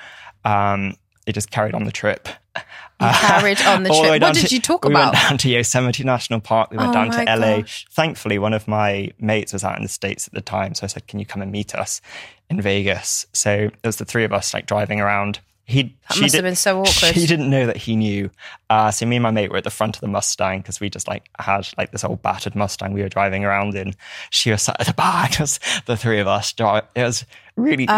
[0.43, 0.95] um,
[1.27, 2.27] it just carried on the trip.
[2.55, 4.21] You carried on the trip.
[4.21, 4.99] What did to, you talk we about?
[4.99, 6.71] We went down to Yosemite National Park.
[6.71, 7.61] We went oh down to LA.
[7.61, 7.85] Gosh.
[7.91, 10.73] Thankfully, one of my mates was out in the States at the time.
[10.75, 12.01] So I said, Can you come and meet us
[12.49, 13.25] in Vegas?
[13.33, 16.43] So it was the three of us like driving around he that must did, have
[16.43, 16.93] been so awkward.
[17.13, 18.29] She didn't know that he knew.
[18.69, 20.89] Uh, so me and my mate were at the front of the Mustang because we
[20.89, 23.93] just like had like this old battered Mustang we were driving around in.
[24.29, 25.33] She was sat at the back.
[25.33, 26.53] It was the three of us.
[26.57, 27.91] It was really oh,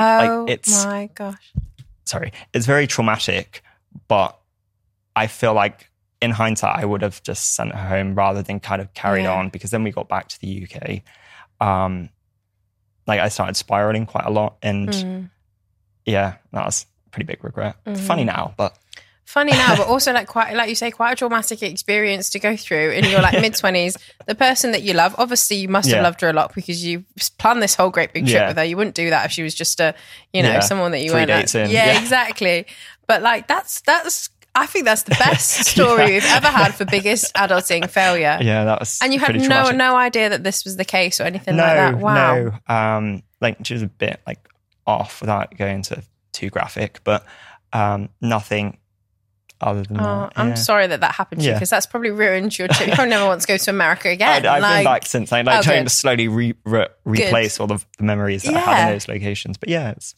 [0.46, 0.86] like it's.
[0.86, 1.54] my gosh.
[2.06, 3.64] Sorry, it's very traumatic,
[4.08, 4.38] but
[5.16, 5.90] I feel like
[6.22, 9.36] in hindsight I would have just sent her home rather than kind of carried yeah.
[9.36, 11.02] on because then we got back to the UK.
[11.66, 12.10] Um,
[13.08, 15.30] like I started spiraling quite a lot, and mm.
[16.06, 17.76] yeah, that was pretty big regret.
[17.86, 18.04] Mm-hmm.
[18.04, 18.78] Funny now, but
[19.26, 22.56] funny now, but also like quite like you say, quite a traumatic experience to go
[22.56, 23.98] through in your like mid twenties.
[24.26, 27.06] The person that you love, obviously, you must have loved her a lot because you
[27.38, 28.48] planned this whole great big trip yeah.
[28.48, 28.64] with her.
[28.64, 29.94] You wouldn't do that if she was just a
[30.34, 30.60] you know yeah.
[30.62, 31.54] someone that you Three went.
[31.54, 32.66] Like, yeah, exactly.
[33.08, 36.10] But like that's that's I think that's the best story yeah.
[36.10, 38.38] we've ever had for biggest adulting failure.
[38.42, 39.00] Yeah, that was.
[39.02, 39.76] And you had no traumatic.
[39.76, 41.98] no idea that this was the case or anything no, like that.
[41.98, 42.36] Wow.
[42.68, 44.48] No, um, like she was a bit like
[44.88, 47.26] off without going to too graphic, but
[47.74, 48.78] um, nothing
[49.62, 50.34] other than oh, that.
[50.36, 52.90] I'm sorry that that happened to you because that's probably ruined your trip.
[52.90, 54.46] You probably never want to go to America again.
[54.46, 55.34] I, have like, been back since.
[55.34, 55.90] I like oh, trying good.
[55.90, 57.64] to slowly re, re, replace good.
[57.64, 58.60] all the, the memories that yeah.
[58.60, 59.58] I had in those locations.
[59.58, 60.16] But yeah, it's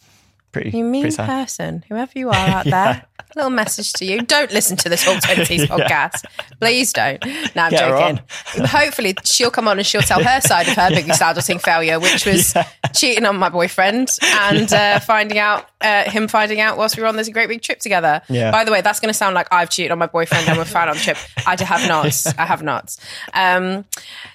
[0.51, 0.77] pretty.
[0.77, 2.93] You mean pretty person, whoever you are out yeah.
[2.93, 3.05] there.
[3.19, 6.25] A little message to you: Don't listen to this whole twenties podcast.
[6.59, 7.23] Please don't.
[7.55, 8.23] No, I'm Get joking.
[8.65, 12.25] Hopefully, she'll come on and she'll tell her side of her biggest adulting failure, which
[12.25, 12.55] was
[12.95, 17.09] cheating on my boyfriend and uh, finding out uh, him finding out whilst we were
[17.09, 18.21] on this great big trip together.
[18.29, 18.51] Yeah.
[18.51, 20.65] By the way, that's going to sound like I've cheated on my boyfriend and we're
[20.65, 21.17] fine on the trip.
[21.45, 22.39] I have not.
[22.39, 22.95] I have not.
[23.33, 23.85] Um,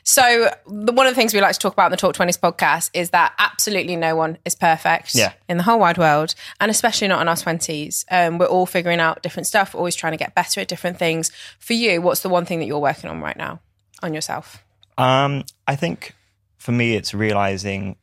[0.04, 2.36] so the, one of the things we like to talk about in the Talk Twenties
[2.36, 5.32] podcast is that absolutely no one is perfect yeah.
[5.48, 6.11] in the whole wide world,
[6.60, 8.04] and especially not in our twenties.
[8.10, 11.30] Um, we're all figuring out different stuff, always trying to get better at different things.
[11.58, 13.60] For you, what's the one thing that you're working on right now
[14.02, 14.62] on yourself?
[14.98, 16.14] Um, I think
[16.58, 17.96] for me, it's realizing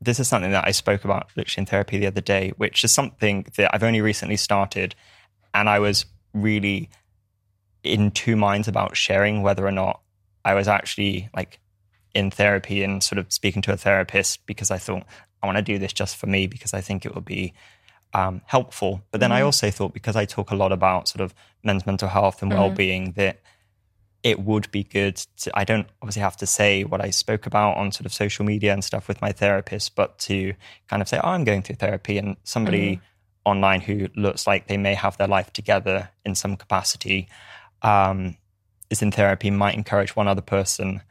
[0.00, 2.92] this is something that I spoke about literally in therapy the other day, which is
[2.92, 4.94] something that I've only recently started,
[5.52, 6.90] and I was really
[7.82, 10.00] in two minds about sharing whether or not
[10.44, 11.60] I was actually like
[12.14, 15.04] in therapy and sort of speaking to a therapist because I thought
[15.44, 17.52] I want to do this just for me because I think it would be
[18.14, 19.02] um, helpful.
[19.10, 19.38] But then mm-hmm.
[19.38, 22.50] I also thought because I talk a lot about sort of men's mental health and
[22.50, 22.60] mm-hmm.
[22.60, 23.40] well-being that
[24.22, 27.76] it would be good to, I don't obviously have to say what I spoke about
[27.76, 30.54] on sort of social media and stuff with my therapist, but to
[30.88, 33.50] kind of say, oh, I'm going through therapy and somebody mm-hmm.
[33.50, 37.28] online who looks like they may have their life together in some capacity
[37.82, 38.38] um,
[38.88, 41.02] is in therapy might encourage one other person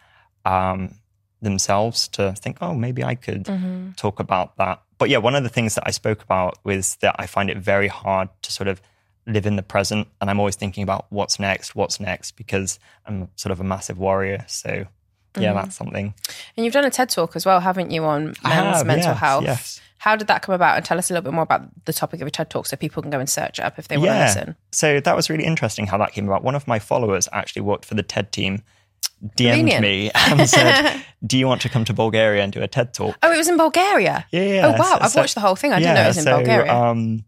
[0.44, 0.96] um,
[1.44, 3.92] themselves to think, oh, maybe I could mm-hmm.
[3.92, 4.82] talk about that.
[4.98, 7.58] But yeah, one of the things that I spoke about was that I find it
[7.58, 8.82] very hard to sort of
[9.28, 10.08] live in the present.
[10.20, 14.00] And I'm always thinking about what's next, what's next, because I'm sort of a massive
[14.00, 14.46] warrior.
[14.48, 15.56] So yeah, mm-hmm.
[15.56, 16.14] that's something.
[16.56, 19.20] And you've done a TED talk as well, haven't you, on men's have, mental yes,
[19.20, 19.44] health?
[19.44, 19.82] Yes.
[19.98, 20.76] How did that come about?
[20.76, 22.76] And tell us a little bit more about the topic of a TED Talk so
[22.76, 24.18] people can go and search it up if they want yeah.
[24.18, 24.56] to listen.
[24.72, 26.44] So that was really interesting how that came about.
[26.44, 28.64] One of my followers actually worked for the TED team,
[29.24, 29.82] DM'd Convenient.
[29.82, 33.16] me and said, Do you want to come to Bulgaria and do a TED Talk?
[33.24, 34.26] Oh, it was in Bulgaria?
[34.32, 34.74] Yeah.
[34.76, 34.98] Oh, wow.
[35.00, 35.72] I've watched the whole thing.
[35.72, 36.74] I yeah, didn't know it was in so, Bulgaria.
[36.74, 37.26] Um,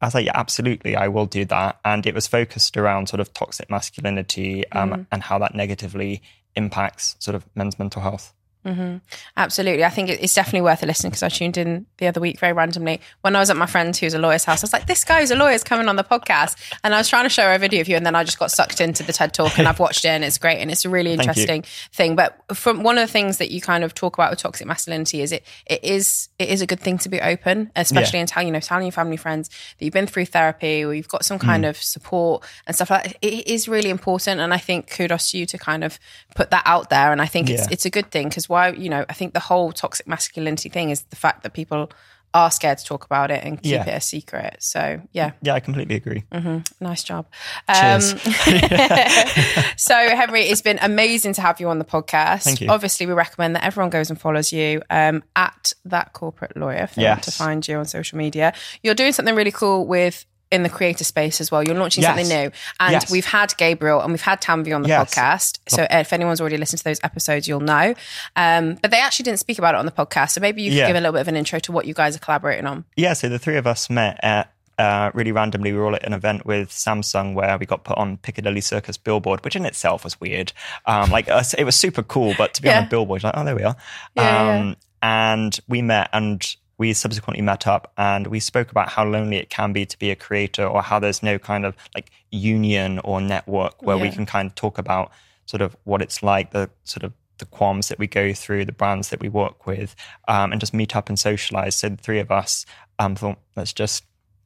[0.00, 1.78] I was like, yeah, absolutely, I will do that.
[1.84, 5.06] And it was focused around sort of toxic masculinity um, mm.
[5.12, 6.22] and how that negatively
[6.56, 8.32] impacts sort of men's mental health.
[8.64, 8.98] Mm-hmm.
[9.38, 9.84] Absolutely.
[9.84, 12.52] I think it's definitely worth a listen because I tuned in the other week very
[12.52, 14.62] randomly when I was at my friend who's a lawyer's house.
[14.62, 16.56] I was like, this guy who's a lawyer is coming on the podcast.
[16.84, 17.96] And I was trying to show her a video of you.
[17.96, 20.24] And then I just got sucked into the TED talk and I've watched it and
[20.24, 20.58] it's great.
[20.58, 22.16] And it's a really interesting thing.
[22.16, 25.22] But from one of the things that you kind of talk about with toxic masculinity
[25.22, 28.22] is it, it is, it is a good thing to be open, especially yeah.
[28.22, 31.08] in telling, you know, telling your family friends that you've been through therapy or you've
[31.08, 31.70] got some kind mm.
[31.70, 33.16] of support and stuff like that.
[33.22, 34.40] It is really important.
[34.40, 35.98] And I think kudos to you to kind of
[36.34, 37.10] put that out there.
[37.10, 37.54] And I think yeah.
[37.54, 40.68] it's, it's a good thing because why, you know, I think the whole toxic masculinity
[40.68, 41.90] thing is the fact that people
[42.32, 43.88] are scared to talk about it and keep yeah.
[43.88, 44.56] it a secret.
[44.60, 46.24] So yeah, yeah, I completely agree.
[46.32, 46.58] Mm-hmm.
[46.84, 47.26] Nice job.
[47.74, 48.12] Cheers.
[48.12, 48.18] Um,
[49.76, 52.44] so Henry, it's been amazing to have you on the podcast.
[52.44, 52.68] Thank you.
[52.68, 56.88] Obviously, we recommend that everyone goes and follows you um, at that corporate lawyer.
[56.96, 57.24] Yes.
[57.24, 61.04] to find you on social media, you're doing something really cool with in the creator
[61.04, 61.62] space as well.
[61.62, 62.16] You're launching yes.
[62.16, 62.50] something new.
[62.80, 63.10] And yes.
[63.10, 65.14] we've had Gabriel and we've had Tanvi on the yes.
[65.14, 65.58] podcast.
[65.68, 67.94] So if anyone's already listened to those episodes, you'll know.
[68.36, 70.30] Um, but they actually didn't speak about it on the podcast.
[70.30, 70.86] So maybe you could yeah.
[70.88, 72.84] give a little bit of an intro to what you guys are collaborating on.
[72.96, 73.12] Yeah.
[73.12, 76.14] So the three of us met at uh, really randomly, we were all at an
[76.14, 80.18] event with Samsung where we got put on Piccadilly Circus billboard, which in itself was
[80.20, 80.52] weird.
[80.86, 82.80] Um, like uh, it was super cool, but to be yeah.
[82.80, 83.76] on a billboard, like, oh, there we are.
[84.16, 84.76] Yeah, um.
[85.02, 86.44] And we met, and
[86.80, 90.10] we subsequently met up and we spoke about how lonely it can be to be
[90.10, 94.02] a creator or how there's no kind of like union or network where yeah.
[94.02, 95.12] we can kind of talk about
[95.44, 98.72] sort of what it's like, the sort of the qualms that we go through, the
[98.72, 99.94] brands that we work with,
[100.26, 101.76] um, and just meet up and socialize.
[101.76, 102.64] So the three of us
[102.98, 104.04] um, thought, let's just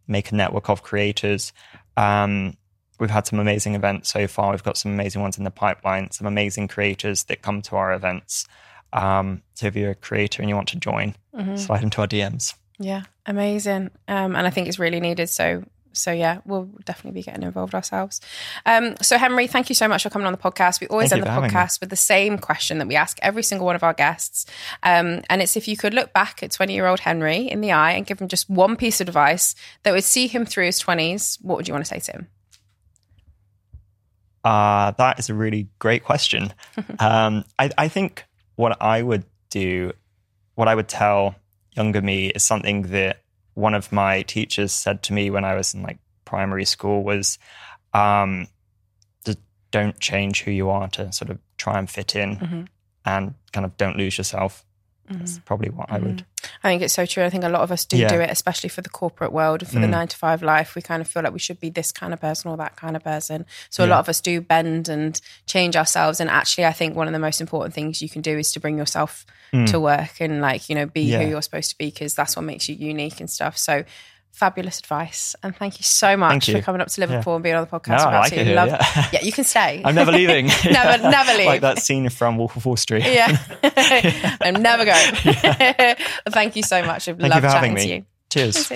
[0.09, 1.53] make a network of creators.
[1.97, 2.57] Um,
[2.99, 4.51] we've had some amazing events so far.
[4.51, 7.93] We've got some amazing ones in the pipeline, some amazing creators that come to our
[7.93, 8.49] events.
[8.95, 11.57] Um, so if you're a creator and you want to join, mm-hmm.
[11.57, 12.55] slide into our DMs.
[12.79, 13.91] Yeah, amazing.
[14.09, 15.29] Um, and I think it's really needed.
[15.29, 15.65] So
[15.97, 18.21] so yeah, we'll definitely be getting involved ourselves.
[18.67, 20.81] Um, so Henry, thank you so much for coming on the podcast.
[20.81, 23.67] We always thank end the podcast with the same question that we ask every single
[23.67, 24.47] one of our guests,
[24.83, 28.07] um, and it's if you could look back at twenty-year-old Henry in the eye and
[28.07, 31.57] give him just one piece of advice that would see him through his twenties, what
[31.57, 32.29] would you want to say to him?
[34.45, 36.53] Uh, that is a really great question.
[36.99, 38.25] um, I, I think
[38.57, 39.93] what I would do,
[40.55, 41.35] what I would tell
[41.77, 43.23] younger me is something that
[43.55, 47.39] one of my teachers said to me when I was in like primary school was,
[47.93, 48.49] um,
[49.75, 52.63] don't change who you are to sort of try and fit in mm-hmm.
[53.05, 54.65] and kind of don't lose yourself.
[55.11, 55.43] That's mm-hmm.
[55.43, 56.25] probably what I would.
[56.63, 57.25] I think it's so true.
[57.25, 58.09] I think a lot of us do yeah.
[58.09, 59.83] do it, especially for the corporate world, for mm.
[59.83, 60.75] the nine to five life.
[60.75, 62.97] We kind of feel like we should be this kind of person or that kind
[62.97, 63.47] of person.
[63.71, 63.89] So yeah.
[63.89, 66.21] a lot of us do bend and change ourselves.
[66.21, 68.61] And actually, I think one of the most important things you can do is to
[68.61, 69.67] bring yourself mm.
[69.71, 71.23] to work and like you know be yeah.
[71.23, 73.57] who you're supposed to be because that's what makes you unique and stuff.
[73.57, 73.85] So
[74.35, 75.37] fabulous advice.
[75.43, 76.57] And thank you so much you.
[76.57, 77.37] for coming up to Liverpool yeah.
[77.37, 77.99] and being on the podcast.
[77.99, 79.09] No, I like it here, love yeah.
[79.13, 79.81] yeah, you can stay.
[79.85, 80.47] I'm never leaving.
[80.65, 81.47] never, never leave.
[81.55, 83.05] like that scene from Wolf of Wall Street.
[83.05, 83.39] yeah.
[84.41, 85.97] I'm never going.
[86.31, 87.09] thank you so much.
[87.09, 88.07] I've thank loved chatting to you.
[88.31, 88.73] Cheers.